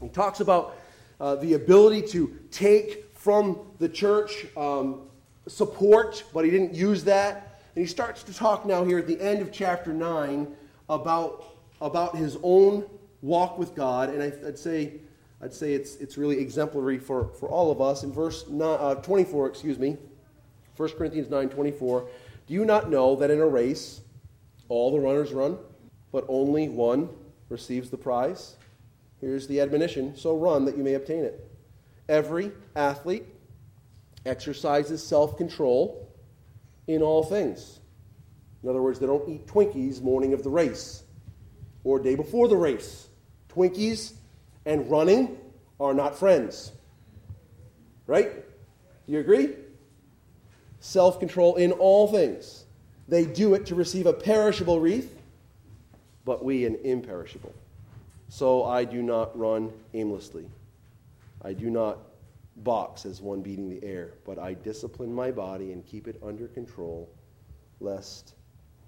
[0.00, 0.78] He talks about
[1.20, 5.02] uh, the ability to take from the church um,
[5.46, 7.60] support, but he didn't use that.
[7.76, 10.48] And he starts to talk now here at the end of chapter 9
[10.88, 11.44] about,
[11.80, 12.84] about his own
[13.20, 14.08] walk with God.
[14.08, 14.94] And I, would say,
[15.40, 18.02] I'd say it's, it's really exemplary for, for all of us.
[18.02, 19.96] In verse nine, uh, 24, excuse me,
[20.76, 22.08] 1 Corinthians 9 24,
[22.48, 24.00] do you not know that in a race
[24.68, 25.58] all the runners run,
[26.10, 27.08] but only one
[27.48, 28.56] receives the prize?
[29.20, 31.51] Here's the admonition so run that you may obtain it.
[32.08, 33.24] Every athlete
[34.26, 36.08] exercises self control
[36.86, 37.80] in all things.
[38.62, 41.02] In other words, they don't eat Twinkies morning of the race
[41.84, 43.08] or day before the race.
[43.48, 44.12] Twinkies
[44.64, 45.36] and running
[45.80, 46.72] are not friends.
[48.06, 48.32] Right?
[49.06, 49.50] Do you agree?
[50.80, 52.64] Self control in all things.
[53.08, 55.18] They do it to receive a perishable wreath,
[56.24, 57.52] but we an imperishable.
[58.28, 60.46] So I do not run aimlessly.
[61.44, 61.98] I do not
[62.56, 66.48] box as one beating the air, but I discipline my body and keep it under
[66.48, 67.08] control,
[67.80, 68.34] lest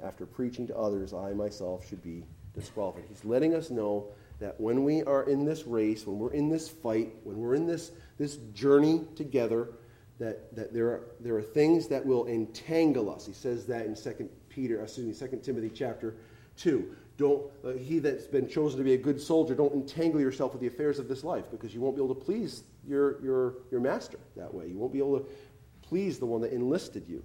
[0.02, 3.04] after preaching to others, I myself should be disqualified.
[3.08, 4.08] He's letting us know
[4.40, 7.66] that when we are in this race, when we're in this fight, when we're in
[7.66, 9.70] this, this journey together,
[10.18, 13.26] that, that there, are, there are things that will entangle us.
[13.26, 16.14] He says that in 2 Peter, excuse me, 2 Timothy chapter
[16.56, 16.94] 2.
[17.16, 20.60] Don't, uh, he that's been chosen to be a good soldier, don't entangle yourself with
[20.60, 23.80] the affairs of this life because you won't be able to please your, your, your
[23.80, 24.66] master that way.
[24.66, 25.26] You won't be able to
[25.82, 27.22] please the one that enlisted you.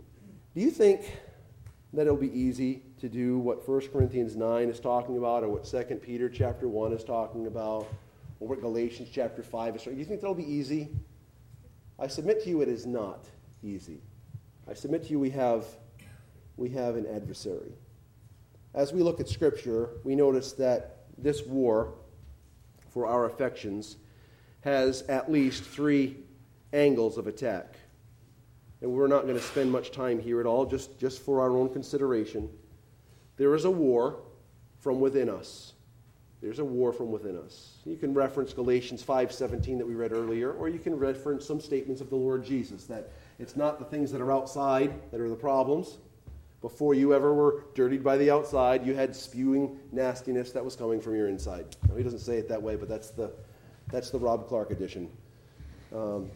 [0.54, 1.20] Do you think
[1.94, 5.64] that it'll be easy to do what 1 Corinthians 9 is talking about or what
[5.64, 7.88] 2 Peter chapter 1 is talking about
[8.40, 10.90] or what Galatians chapter 5 is talking Do you think that'll be easy?
[11.98, 13.26] I submit to you it is not
[13.64, 14.02] easy.
[14.70, 15.66] I submit to you we have,
[16.58, 17.74] we have an adversary.
[18.74, 21.96] As we look at Scripture, we notice that this war
[22.92, 23.98] for our affections
[24.62, 26.18] has at least three
[26.74, 27.76] angles of attack.
[28.82, 31.58] And we're not going to spend much time here at all, just, just for our
[31.58, 32.50] own consideration.
[33.38, 34.20] There is a war
[34.80, 35.74] from within us.
[36.42, 37.80] There's a war from within us.
[37.86, 42.00] You can reference Galatians 5:17 that we read earlier, or you can reference some statements
[42.00, 45.36] of the Lord Jesus that it's not the things that are outside that are the
[45.36, 45.98] problems,
[46.62, 51.00] before you ever were dirtied by the outside, you had spewing nastiness that was coming
[51.00, 51.66] from your inside.
[51.88, 53.32] Now, he doesn't say it that way, but that's the,
[53.88, 55.10] that's the Rob Clark edition.
[55.96, 56.30] Um,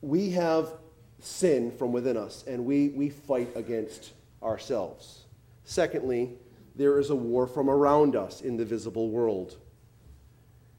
[0.00, 0.72] we have
[1.20, 4.12] sin from within us, and we, we fight against
[4.42, 5.24] ourselves.
[5.64, 6.30] Secondly,
[6.74, 9.58] there is a war from around us in the visible world.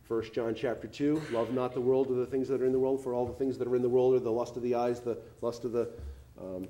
[0.08, 2.80] 1 John chapter 2, love not the world or the things that are in the
[2.80, 4.76] world, for all the things that are in the world are the lust of the
[4.76, 5.90] eyes, the lust of the
[6.42, 6.68] um,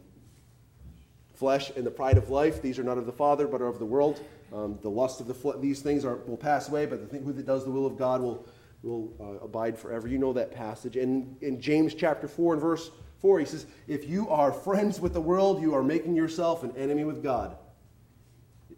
[1.33, 3.79] flesh and the pride of life, these are not of the Father, but are of
[3.79, 4.23] the world.
[4.53, 7.23] Um, the lust of the flesh, these things are, will pass away, but the thing
[7.23, 8.45] who does the will of God will,
[8.83, 10.07] will uh, abide forever.
[10.07, 10.95] You know that passage.
[10.95, 15.13] And in James chapter 4 and verse 4, he says, If you are friends with
[15.13, 17.57] the world, you are making yourself an enemy with God.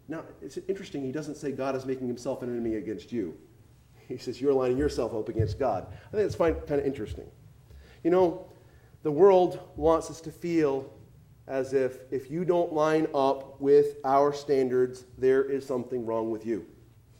[0.08, 3.36] Now, it's interesting, he doesn't say God is making himself an enemy against you.
[4.08, 5.86] He says you're lining yourself up against God.
[5.90, 7.26] I think that's kind of interesting.
[8.04, 8.46] You know,
[9.02, 10.92] the world wants us to feel
[11.48, 16.44] as if if you don't line up with our standards, there is something wrong with
[16.44, 16.66] you.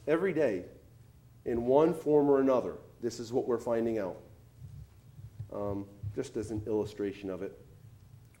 [0.07, 0.65] Every day,
[1.45, 4.17] in one form or another, this is what we're finding out.
[5.53, 7.57] Um, just as an illustration of it,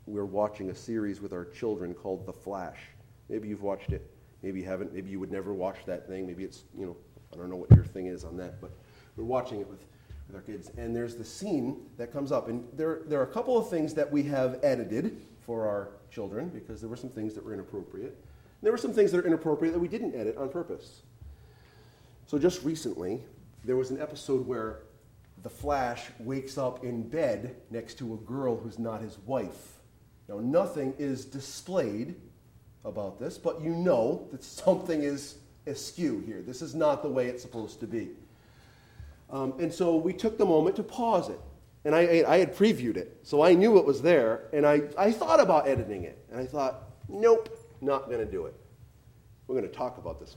[0.05, 2.79] we're watching a series with our children called The Flash.
[3.29, 4.09] Maybe you've watched it.
[4.41, 4.93] Maybe you haven't.
[4.93, 6.27] Maybe you would never watch that thing.
[6.27, 6.97] Maybe it's, you know,
[7.33, 8.71] I don't know what your thing is on that, but
[9.15, 9.85] we're watching it with,
[10.27, 10.71] with our kids.
[10.77, 12.47] And there's the scene that comes up.
[12.47, 16.49] And there, there are a couple of things that we have edited for our children
[16.49, 18.11] because there were some things that were inappropriate.
[18.11, 21.01] And there were some things that are inappropriate that we didn't edit on purpose.
[22.27, 23.23] So just recently,
[23.63, 24.81] there was an episode where
[25.43, 29.79] the Flash wakes up in bed next to a girl who's not his wife.
[30.27, 32.15] Now, nothing is displayed
[32.83, 36.41] about this, but you know that something is askew here.
[36.41, 38.09] This is not the way it's supposed to be.
[39.29, 41.39] Um, and so we took the moment to pause it.
[41.85, 44.49] And I, I had previewed it, so I knew it was there.
[44.51, 46.17] And I, I thought about editing it.
[46.31, 47.49] And I thought, nope,
[47.81, 48.55] not going to do it.
[49.47, 50.35] We're going to talk about this.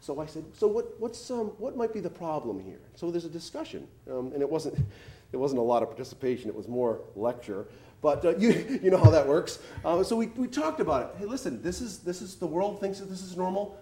[0.00, 2.80] So I said, so what, what's, um, what might be the problem here?
[2.94, 3.86] So there's a discussion.
[4.10, 4.76] Um, and it wasn't,
[5.32, 7.66] it wasn't a lot of participation, it was more lecture.
[8.02, 9.60] But uh, you, you know how that works.
[9.84, 11.20] Uh, so we, we talked about it.
[11.20, 13.78] Hey, listen, this is, this is the world thinks that this is normal.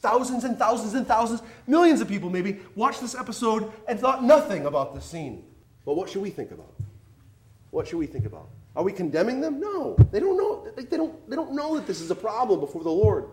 [0.00, 4.66] Thousands and thousands and thousands, millions of people maybe, watched this episode and thought nothing
[4.66, 5.44] about the scene.
[5.84, 6.74] But what should we think about?
[7.70, 8.48] What should we think about?
[8.74, 9.60] Are we condemning them?
[9.60, 9.96] No.
[10.10, 10.66] They don't know.
[10.74, 13.26] They don't, they don't know that this is a problem before the Lord.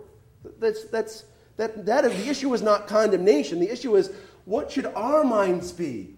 [0.60, 1.26] That's, that's,
[1.58, 3.60] that, that the issue is not condemnation.
[3.60, 4.12] The issue is
[4.46, 6.16] what should our minds be?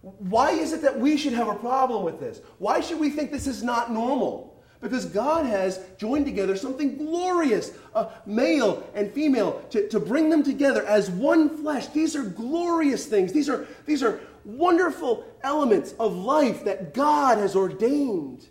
[0.00, 2.40] Why is it that we should have a problem with this?
[2.58, 4.51] Why should we think this is not normal?
[4.82, 10.42] Because God has joined together something glorious, uh, male and female, to, to bring them
[10.42, 11.86] together as one flesh.
[11.86, 13.32] These are glorious things.
[13.32, 18.48] These are, these are wonderful elements of life that God has ordained.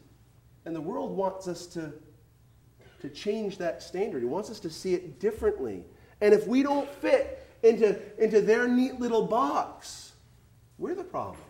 [0.64, 1.92] And the world wants us to,
[3.02, 4.22] to change that standard.
[4.22, 5.84] He wants us to see it differently.
[6.22, 10.14] And if we don't fit into, into their neat little box,
[10.78, 11.44] we're the problem.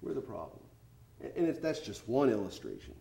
[0.00, 0.58] We're the problem.
[1.36, 2.94] And that's just one illustration.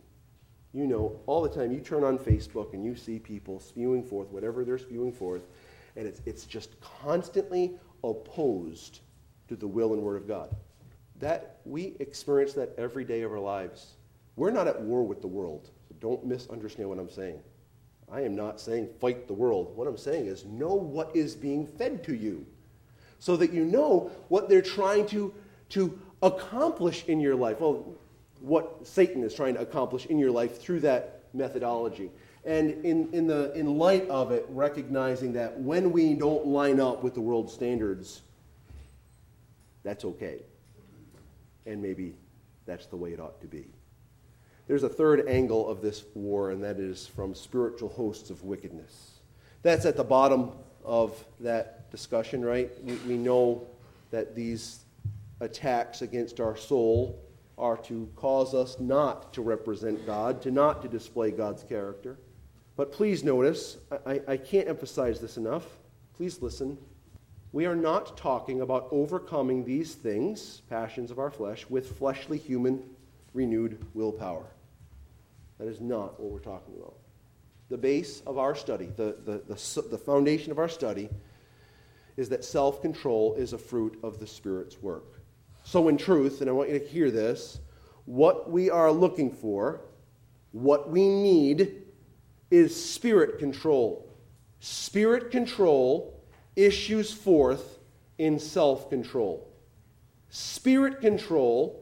[0.73, 4.29] You know, all the time, you turn on Facebook and you see people spewing forth
[4.29, 5.41] whatever they're spewing forth,
[5.95, 9.01] and it's, it's just constantly opposed
[9.49, 10.55] to the will and word of God.
[11.19, 13.95] That we experience that every day of our lives.
[14.37, 15.69] We're not at war with the world.
[15.89, 17.39] So don't misunderstand what I'm saying.
[18.11, 19.75] I am not saying fight the world.
[19.75, 22.45] What I'm saying is know what is being fed to you
[23.19, 25.33] so that you know what they're trying to,
[25.69, 27.59] to accomplish in your life.
[27.59, 27.85] Well,
[28.41, 32.09] what Satan is trying to accomplish in your life through that methodology.
[32.43, 37.03] And in, in, the, in light of it, recognizing that when we don't line up
[37.03, 38.21] with the world standards,
[39.83, 40.41] that's okay.
[41.65, 42.15] And maybe
[42.65, 43.65] that's the way it ought to be.
[44.67, 49.19] There's a third angle of this war, and that is from spiritual hosts of wickedness.
[49.61, 50.51] That's at the bottom
[50.83, 52.71] of that discussion, right?
[52.83, 53.67] We, we know
[54.09, 54.79] that these
[55.41, 57.19] attacks against our soul
[57.61, 62.17] are to cause us not to represent God, to not to display God's character.
[62.75, 65.65] But please notice, I, I can't emphasize this enough.
[66.15, 66.77] Please listen.
[67.53, 72.83] We are not talking about overcoming these things, passions of our flesh, with fleshly, human,
[73.33, 74.47] renewed willpower.
[75.59, 76.95] That is not what we're talking about.
[77.69, 81.09] The base of our study, the, the, the, the foundation of our study,
[82.17, 85.20] is that self control is a fruit of the Spirit's work.
[85.71, 87.61] So, in truth, and I want you to hear this,
[88.03, 89.79] what we are looking for,
[90.51, 91.83] what we need,
[92.49, 94.05] is spirit control.
[94.59, 96.19] Spirit control
[96.57, 97.79] issues forth
[98.17, 99.47] in self control.
[100.29, 101.81] Spirit control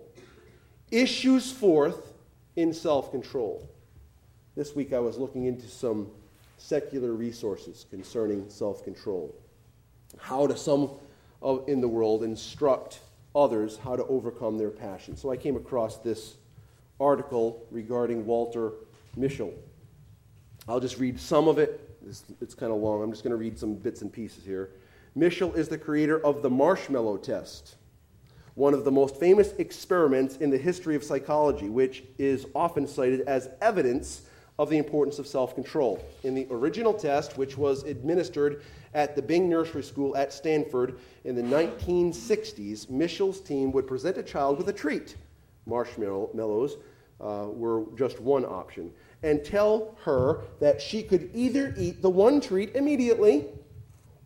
[0.92, 2.14] issues forth
[2.58, 3.68] in self control.
[4.56, 6.12] This week I was looking into some
[6.60, 9.34] secular resources concerning self control.
[10.20, 10.92] How do some
[11.42, 13.00] of, in the world instruct
[13.36, 15.16] others how to overcome their passion.
[15.16, 16.36] So I came across this
[17.00, 18.74] article regarding Walter
[19.18, 19.54] Mischel.
[20.68, 21.98] I'll just read some of it.
[22.06, 23.04] It's, it's kind of long.
[23.04, 24.72] I'm just going to read some bits and pieces here.
[25.18, 27.76] Mischel is the creator of the marshmallow test,
[28.56, 33.22] one of the most famous experiments in the history of psychology, which is often cited
[33.22, 34.24] as evidence
[34.60, 36.04] of the importance of self control.
[36.24, 38.62] In the original test, which was administered
[38.94, 44.24] at the Bing Nursery School at Stanford in the 1960s, Mischel's team would present a
[44.24, 45.16] child with a treat.
[45.66, 46.78] Marshmallows
[47.22, 48.92] uh, were just one option.
[49.24, 53.48] And tell her that she could either eat the one treat immediately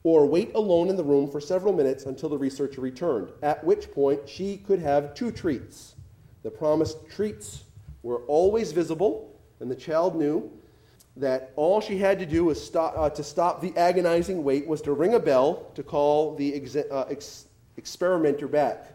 [0.04, 3.92] or wait alone in the room for several minutes until the researcher returned, at which
[3.92, 5.96] point she could have two treats.
[6.44, 7.64] The promised treats
[8.04, 10.52] were always visible, and the child knew
[11.18, 14.82] that all she had to do was stop, uh, to stop the agonizing wait was
[14.82, 17.46] to ring a bell to call the ex- uh, ex-
[17.78, 18.88] experimenter back.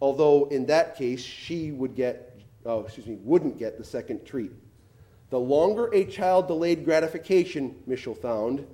[0.00, 4.52] Although in that case she would get, oh, excuse me, wouldn't get the second treat.
[5.30, 8.66] The longer a child delayed gratification, Mischel found,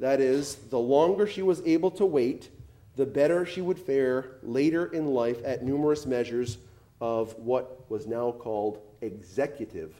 [0.00, 2.48] that is, the longer she was able to wait,
[2.96, 6.58] the better she would fare later in life at numerous measures
[7.00, 9.94] of what was now called executive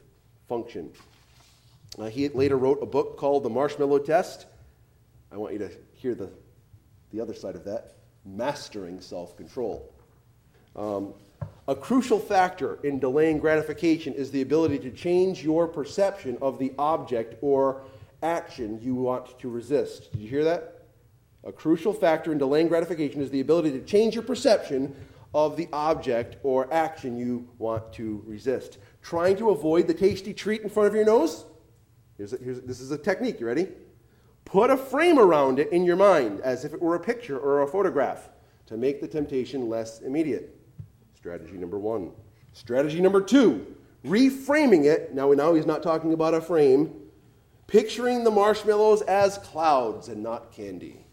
[0.49, 0.91] function.
[1.99, 4.45] Uh, he later wrote a book called The Marshmallow Test.
[5.31, 6.29] I want you to hear the,
[7.11, 9.93] the other side of that Mastering Self Control.
[10.75, 11.13] Um,
[11.67, 16.73] a crucial factor in delaying gratification is the ability to change your perception of the
[16.77, 17.81] object or
[18.23, 20.11] action you want to resist.
[20.11, 20.85] Did you hear that?
[21.43, 24.95] A crucial factor in delaying gratification is the ability to change your perception
[25.33, 28.77] of the object or action you want to resist.
[29.01, 31.45] Trying to avoid the tasty treat in front of your nose?
[32.21, 33.39] Here's a, here's, this is a technique.
[33.39, 33.67] You ready?
[34.45, 37.63] Put a frame around it in your mind as if it were a picture or
[37.63, 38.29] a photograph
[38.67, 40.55] to make the temptation less immediate.
[41.15, 42.11] Strategy number one.
[42.53, 45.15] Strategy number two reframing it.
[45.15, 46.93] Now, now he's not talking about a frame,
[47.65, 51.03] picturing the marshmallows as clouds and not candy.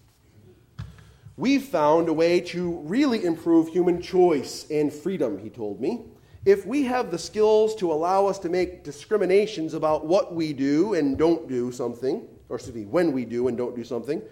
[1.39, 6.03] We've found a way to really improve human choice and freedom, he told me.
[6.49, 10.95] If we have the skills to allow us to make discriminations about what we do
[10.95, 14.23] and don't do something, or excuse me, when we do and don't do something,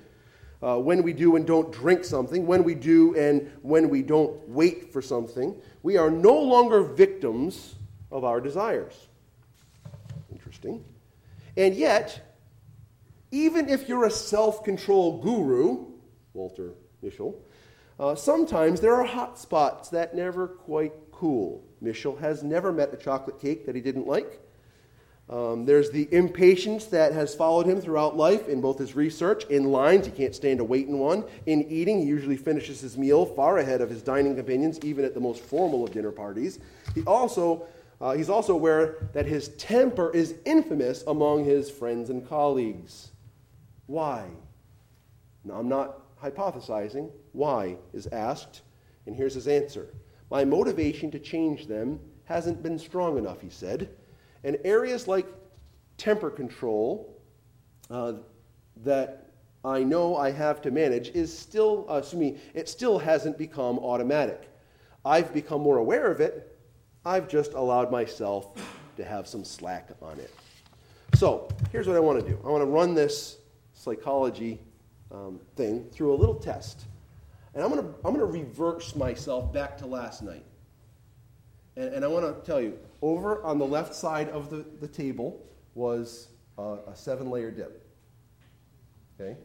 [0.62, 4.49] uh, when we do and don't drink something, when we do and when we don't
[4.49, 7.75] wait for something, we are no longer victims
[8.11, 9.09] of our desires.
[10.33, 10.83] Interesting.
[11.55, 12.35] And yet,
[13.31, 15.85] even if you're a self control guru,
[16.33, 16.73] Walter
[17.05, 17.35] Mischel,
[18.01, 21.66] uh, sometimes there are hot spots that never quite cool.
[21.83, 24.41] Mischel has never met a chocolate cake that he didn't like.
[25.29, 29.72] Um, there's the impatience that has followed him throughout life in both his research, in
[29.72, 31.24] lines, he can't stand to wait in one.
[31.47, 35.14] In eating, he usually finishes his meal far ahead of his dining companions, even at
[35.14, 36.61] the most formal of dinner parties.
[36.95, 37.66] He also,
[38.01, 43.11] uh, he's also aware that his temper is infamous among his friends and colleagues.
[43.87, 44.29] Why?
[45.45, 47.11] Now, I'm not hypothesizing.
[47.33, 48.62] Why is asked,
[49.07, 49.89] and here's his answer
[50.31, 53.91] My motivation to change them hasn't been strong enough, he said.
[54.45, 55.27] And areas like
[55.97, 57.16] temper control
[57.91, 58.14] uh,
[58.85, 59.31] that
[59.64, 63.79] I know I have to manage is still, uh, excuse me, it still hasn't become
[63.79, 64.49] automatic.
[65.05, 66.57] I've become more aware of it.
[67.05, 68.49] I've just allowed myself
[68.97, 70.33] to have some slack on it.
[71.14, 73.39] So here's what I want to do I want to run this
[73.72, 74.61] psychology
[75.12, 76.85] um, thing through a little test.
[77.57, 80.44] And I'm going to, I'm going to reverse myself back to last night.
[81.74, 84.86] And, and I want to tell you, over on the left side of the, the
[84.86, 85.42] table
[85.74, 86.28] was
[86.59, 87.82] a, a seven layer dip.
[89.18, 89.38] Okay?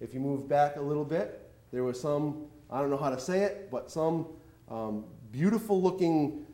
[0.00, 3.20] If you move back a little bit, there was some, I don't know how to
[3.20, 4.26] say it, but some
[4.70, 6.46] um, beautiful looking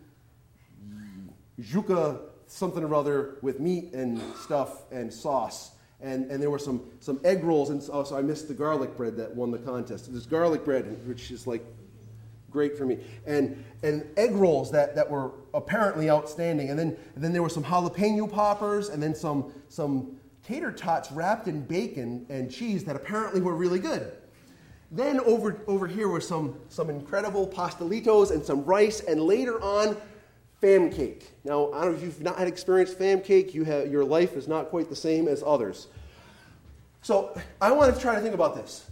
[1.61, 2.19] juka
[2.49, 5.71] something or other with meat and stuff and sauce.
[6.03, 8.97] And, and there were some, some egg rolls, and oh, so I missed the garlic
[8.97, 10.11] bread that won the contest.
[10.11, 11.63] There's garlic bread, which is like
[12.51, 12.99] great for me.
[13.27, 16.71] And, and egg rolls that, that were apparently outstanding.
[16.71, 21.13] And then, and then there were some jalapeno poppers and then some, some tater tots
[21.13, 24.13] wrapped in bacon and cheese that apparently were really good.
[24.91, 29.97] Then over, over here were some, some incredible pastelitos and some rice, and later on,
[30.61, 31.31] fam cake.
[31.45, 34.35] Now, I don't know if you've not had experience fam cake, you have, your life
[34.37, 35.89] is not quite the same as others.
[37.03, 38.89] So I want to try to think about this.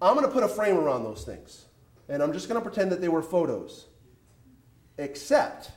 [0.00, 1.66] I'm going to put a frame around those things
[2.08, 3.86] and I'm just going to pretend that they were photos.
[4.98, 5.70] Except,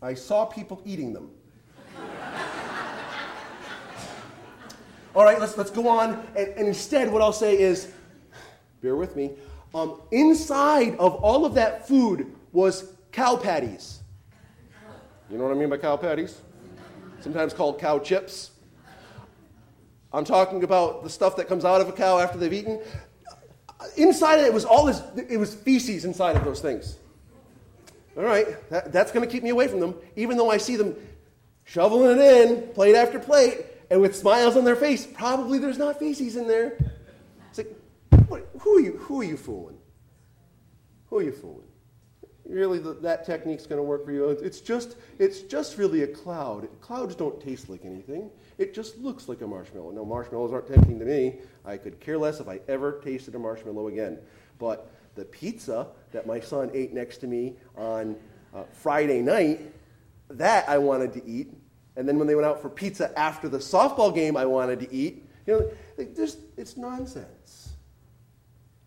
[0.00, 1.30] I saw people eating them.
[5.14, 6.26] All right, let's, let's go on.
[6.36, 7.92] And, and, instead, what I'll say is
[8.80, 9.32] bear with me.
[9.74, 14.00] Um, inside of all of that food was cow patties.
[15.30, 16.40] You know what I mean by cow patties?
[17.20, 18.50] Sometimes called cow chips.
[20.12, 22.80] I'm talking about the stuff that comes out of a cow after they've eaten
[23.96, 26.96] inside it was all this, it was feces inside of those things.
[28.16, 30.76] All right, that, that's going to keep me away from them, even though I see
[30.76, 30.94] them
[31.64, 35.06] shoveling it in, plate after plate, and with smiles on their face.
[35.06, 36.76] Probably there's not feces in there.
[37.48, 37.74] It's like,
[38.28, 39.78] what, who, are you, who are you fooling?
[41.06, 41.68] Who are you fooling?
[42.52, 44.28] Really, that technique's going to work for you.
[44.28, 46.68] It's just, it's just really a cloud.
[46.82, 48.30] Clouds don't taste like anything.
[48.58, 49.90] It just looks like a marshmallow.
[49.92, 51.36] No, marshmallows aren't tempting to me.
[51.64, 54.18] I could care less if I ever tasted a marshmallow again.
[54.58, 58.16] But the pizza that my son ate next to me on
[58.54, 59.72] uh, Friday night,
[60.28, 61.54] that I wanted to eat.
[61.96, 64.94] And then when they went out for pizza after the softball game, I wanted to
[64.94, 65.26] eat.
[65.46, 67.72] You know, just, it's nonsense.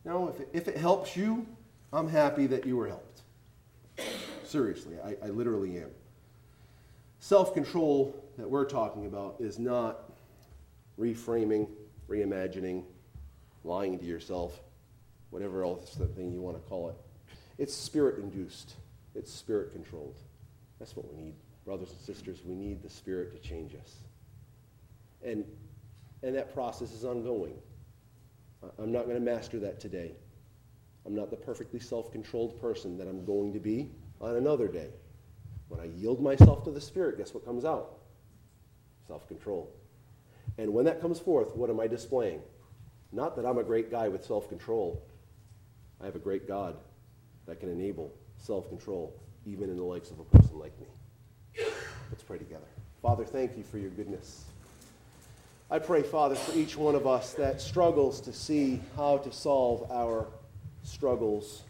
[0.04, 1.48] Now, if it, if it helps you,
[1.92, 3.15] I'm happy that you were helped.
[4.44, 5.90] Seriously, I, I literally am.
[7.20, 10.12] Self control that we're talking about is not
[11.00, 11.68] reframing,
[12.08, 12.84] reimagining,
[13.64, 14.60] lying to yourself,
[15.30, 16.96] whatever else the thing you want to call it.
[17.58, 18.76] It's spirit induced,
[19.16, 20.16] it's spirit controlled.
[20.80, 21.34] That's what we need,
[21.66, 22.40] brothers and sisters.
[22.46, 23.96] We need the spirit to change us.
[25.24, 25.46] And,
[26.22, 27.56] and that process is ongoing.
[28.78, 30.12] I'm not going to master that today.
[31.06, 34.90] I'm not the perfectly self controlled person that I'm going to be on another day.
[35.68, 37.98] When I yield myself to the Spirit, guess what comes out?
[39.08, 39.72] Self control.
[40.58, 42.42] And when that comes forth, what am I displaying?
[43.12, 45.04] Not that I'm a great guy with self control.
[46.02, 46.76] I have a great God
[47.46, 49.14] that can enable self control,
[49.46, 50.88] even in the likes of a person like me.
[52.12, 52.66] Let's pray together.
[53.02, 54.46] Father, thank you for your goodness.
[55.70, 59.90] I pray, Father, for each one of us that struggles to see how to solve
[59.92, 60.28] our
[60.86, 61.64] struggles.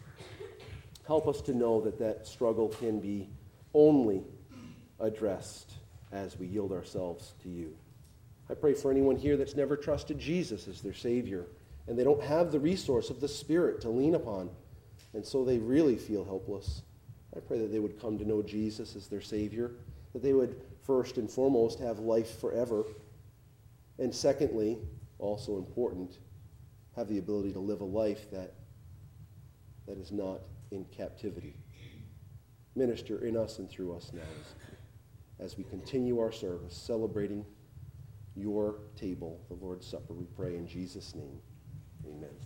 [1.06, 3.28] Help us to know that that struggle can be
[3.74, 4.22] only
[5.00, 5.72] addressed
[6.12, 7.76] as we yield ourselves to you.
[8.48, 11.46] I pray for anyone here that's never trusted Jesus as their Savior
[11.86, 14.50] and they don't have the resource of the Spirit to lean upon,
[15.14, 16.82] and so they really feel helpless.
[17.36, 19.72] I pray that they would come to know Jesus as their Savior,
[20.12, 22.84] that they would first and foremost have life forever,
[23.98, 24.78] and secondly,
[25.18, 26.18] also important,
[26.96, 28.54] have the ability to live a life that,
[29.86, 31.56] that is not in captivity.
[32.74, 34.22] Minister in us and through us now
[35.38, 37.44] as, we continue our service, celebrating
[38.34, 40.12] your table, the Lord's Supper.
[40.12, 41.40] We pray in Jesus' name.
[42.06, 42.45] Amen.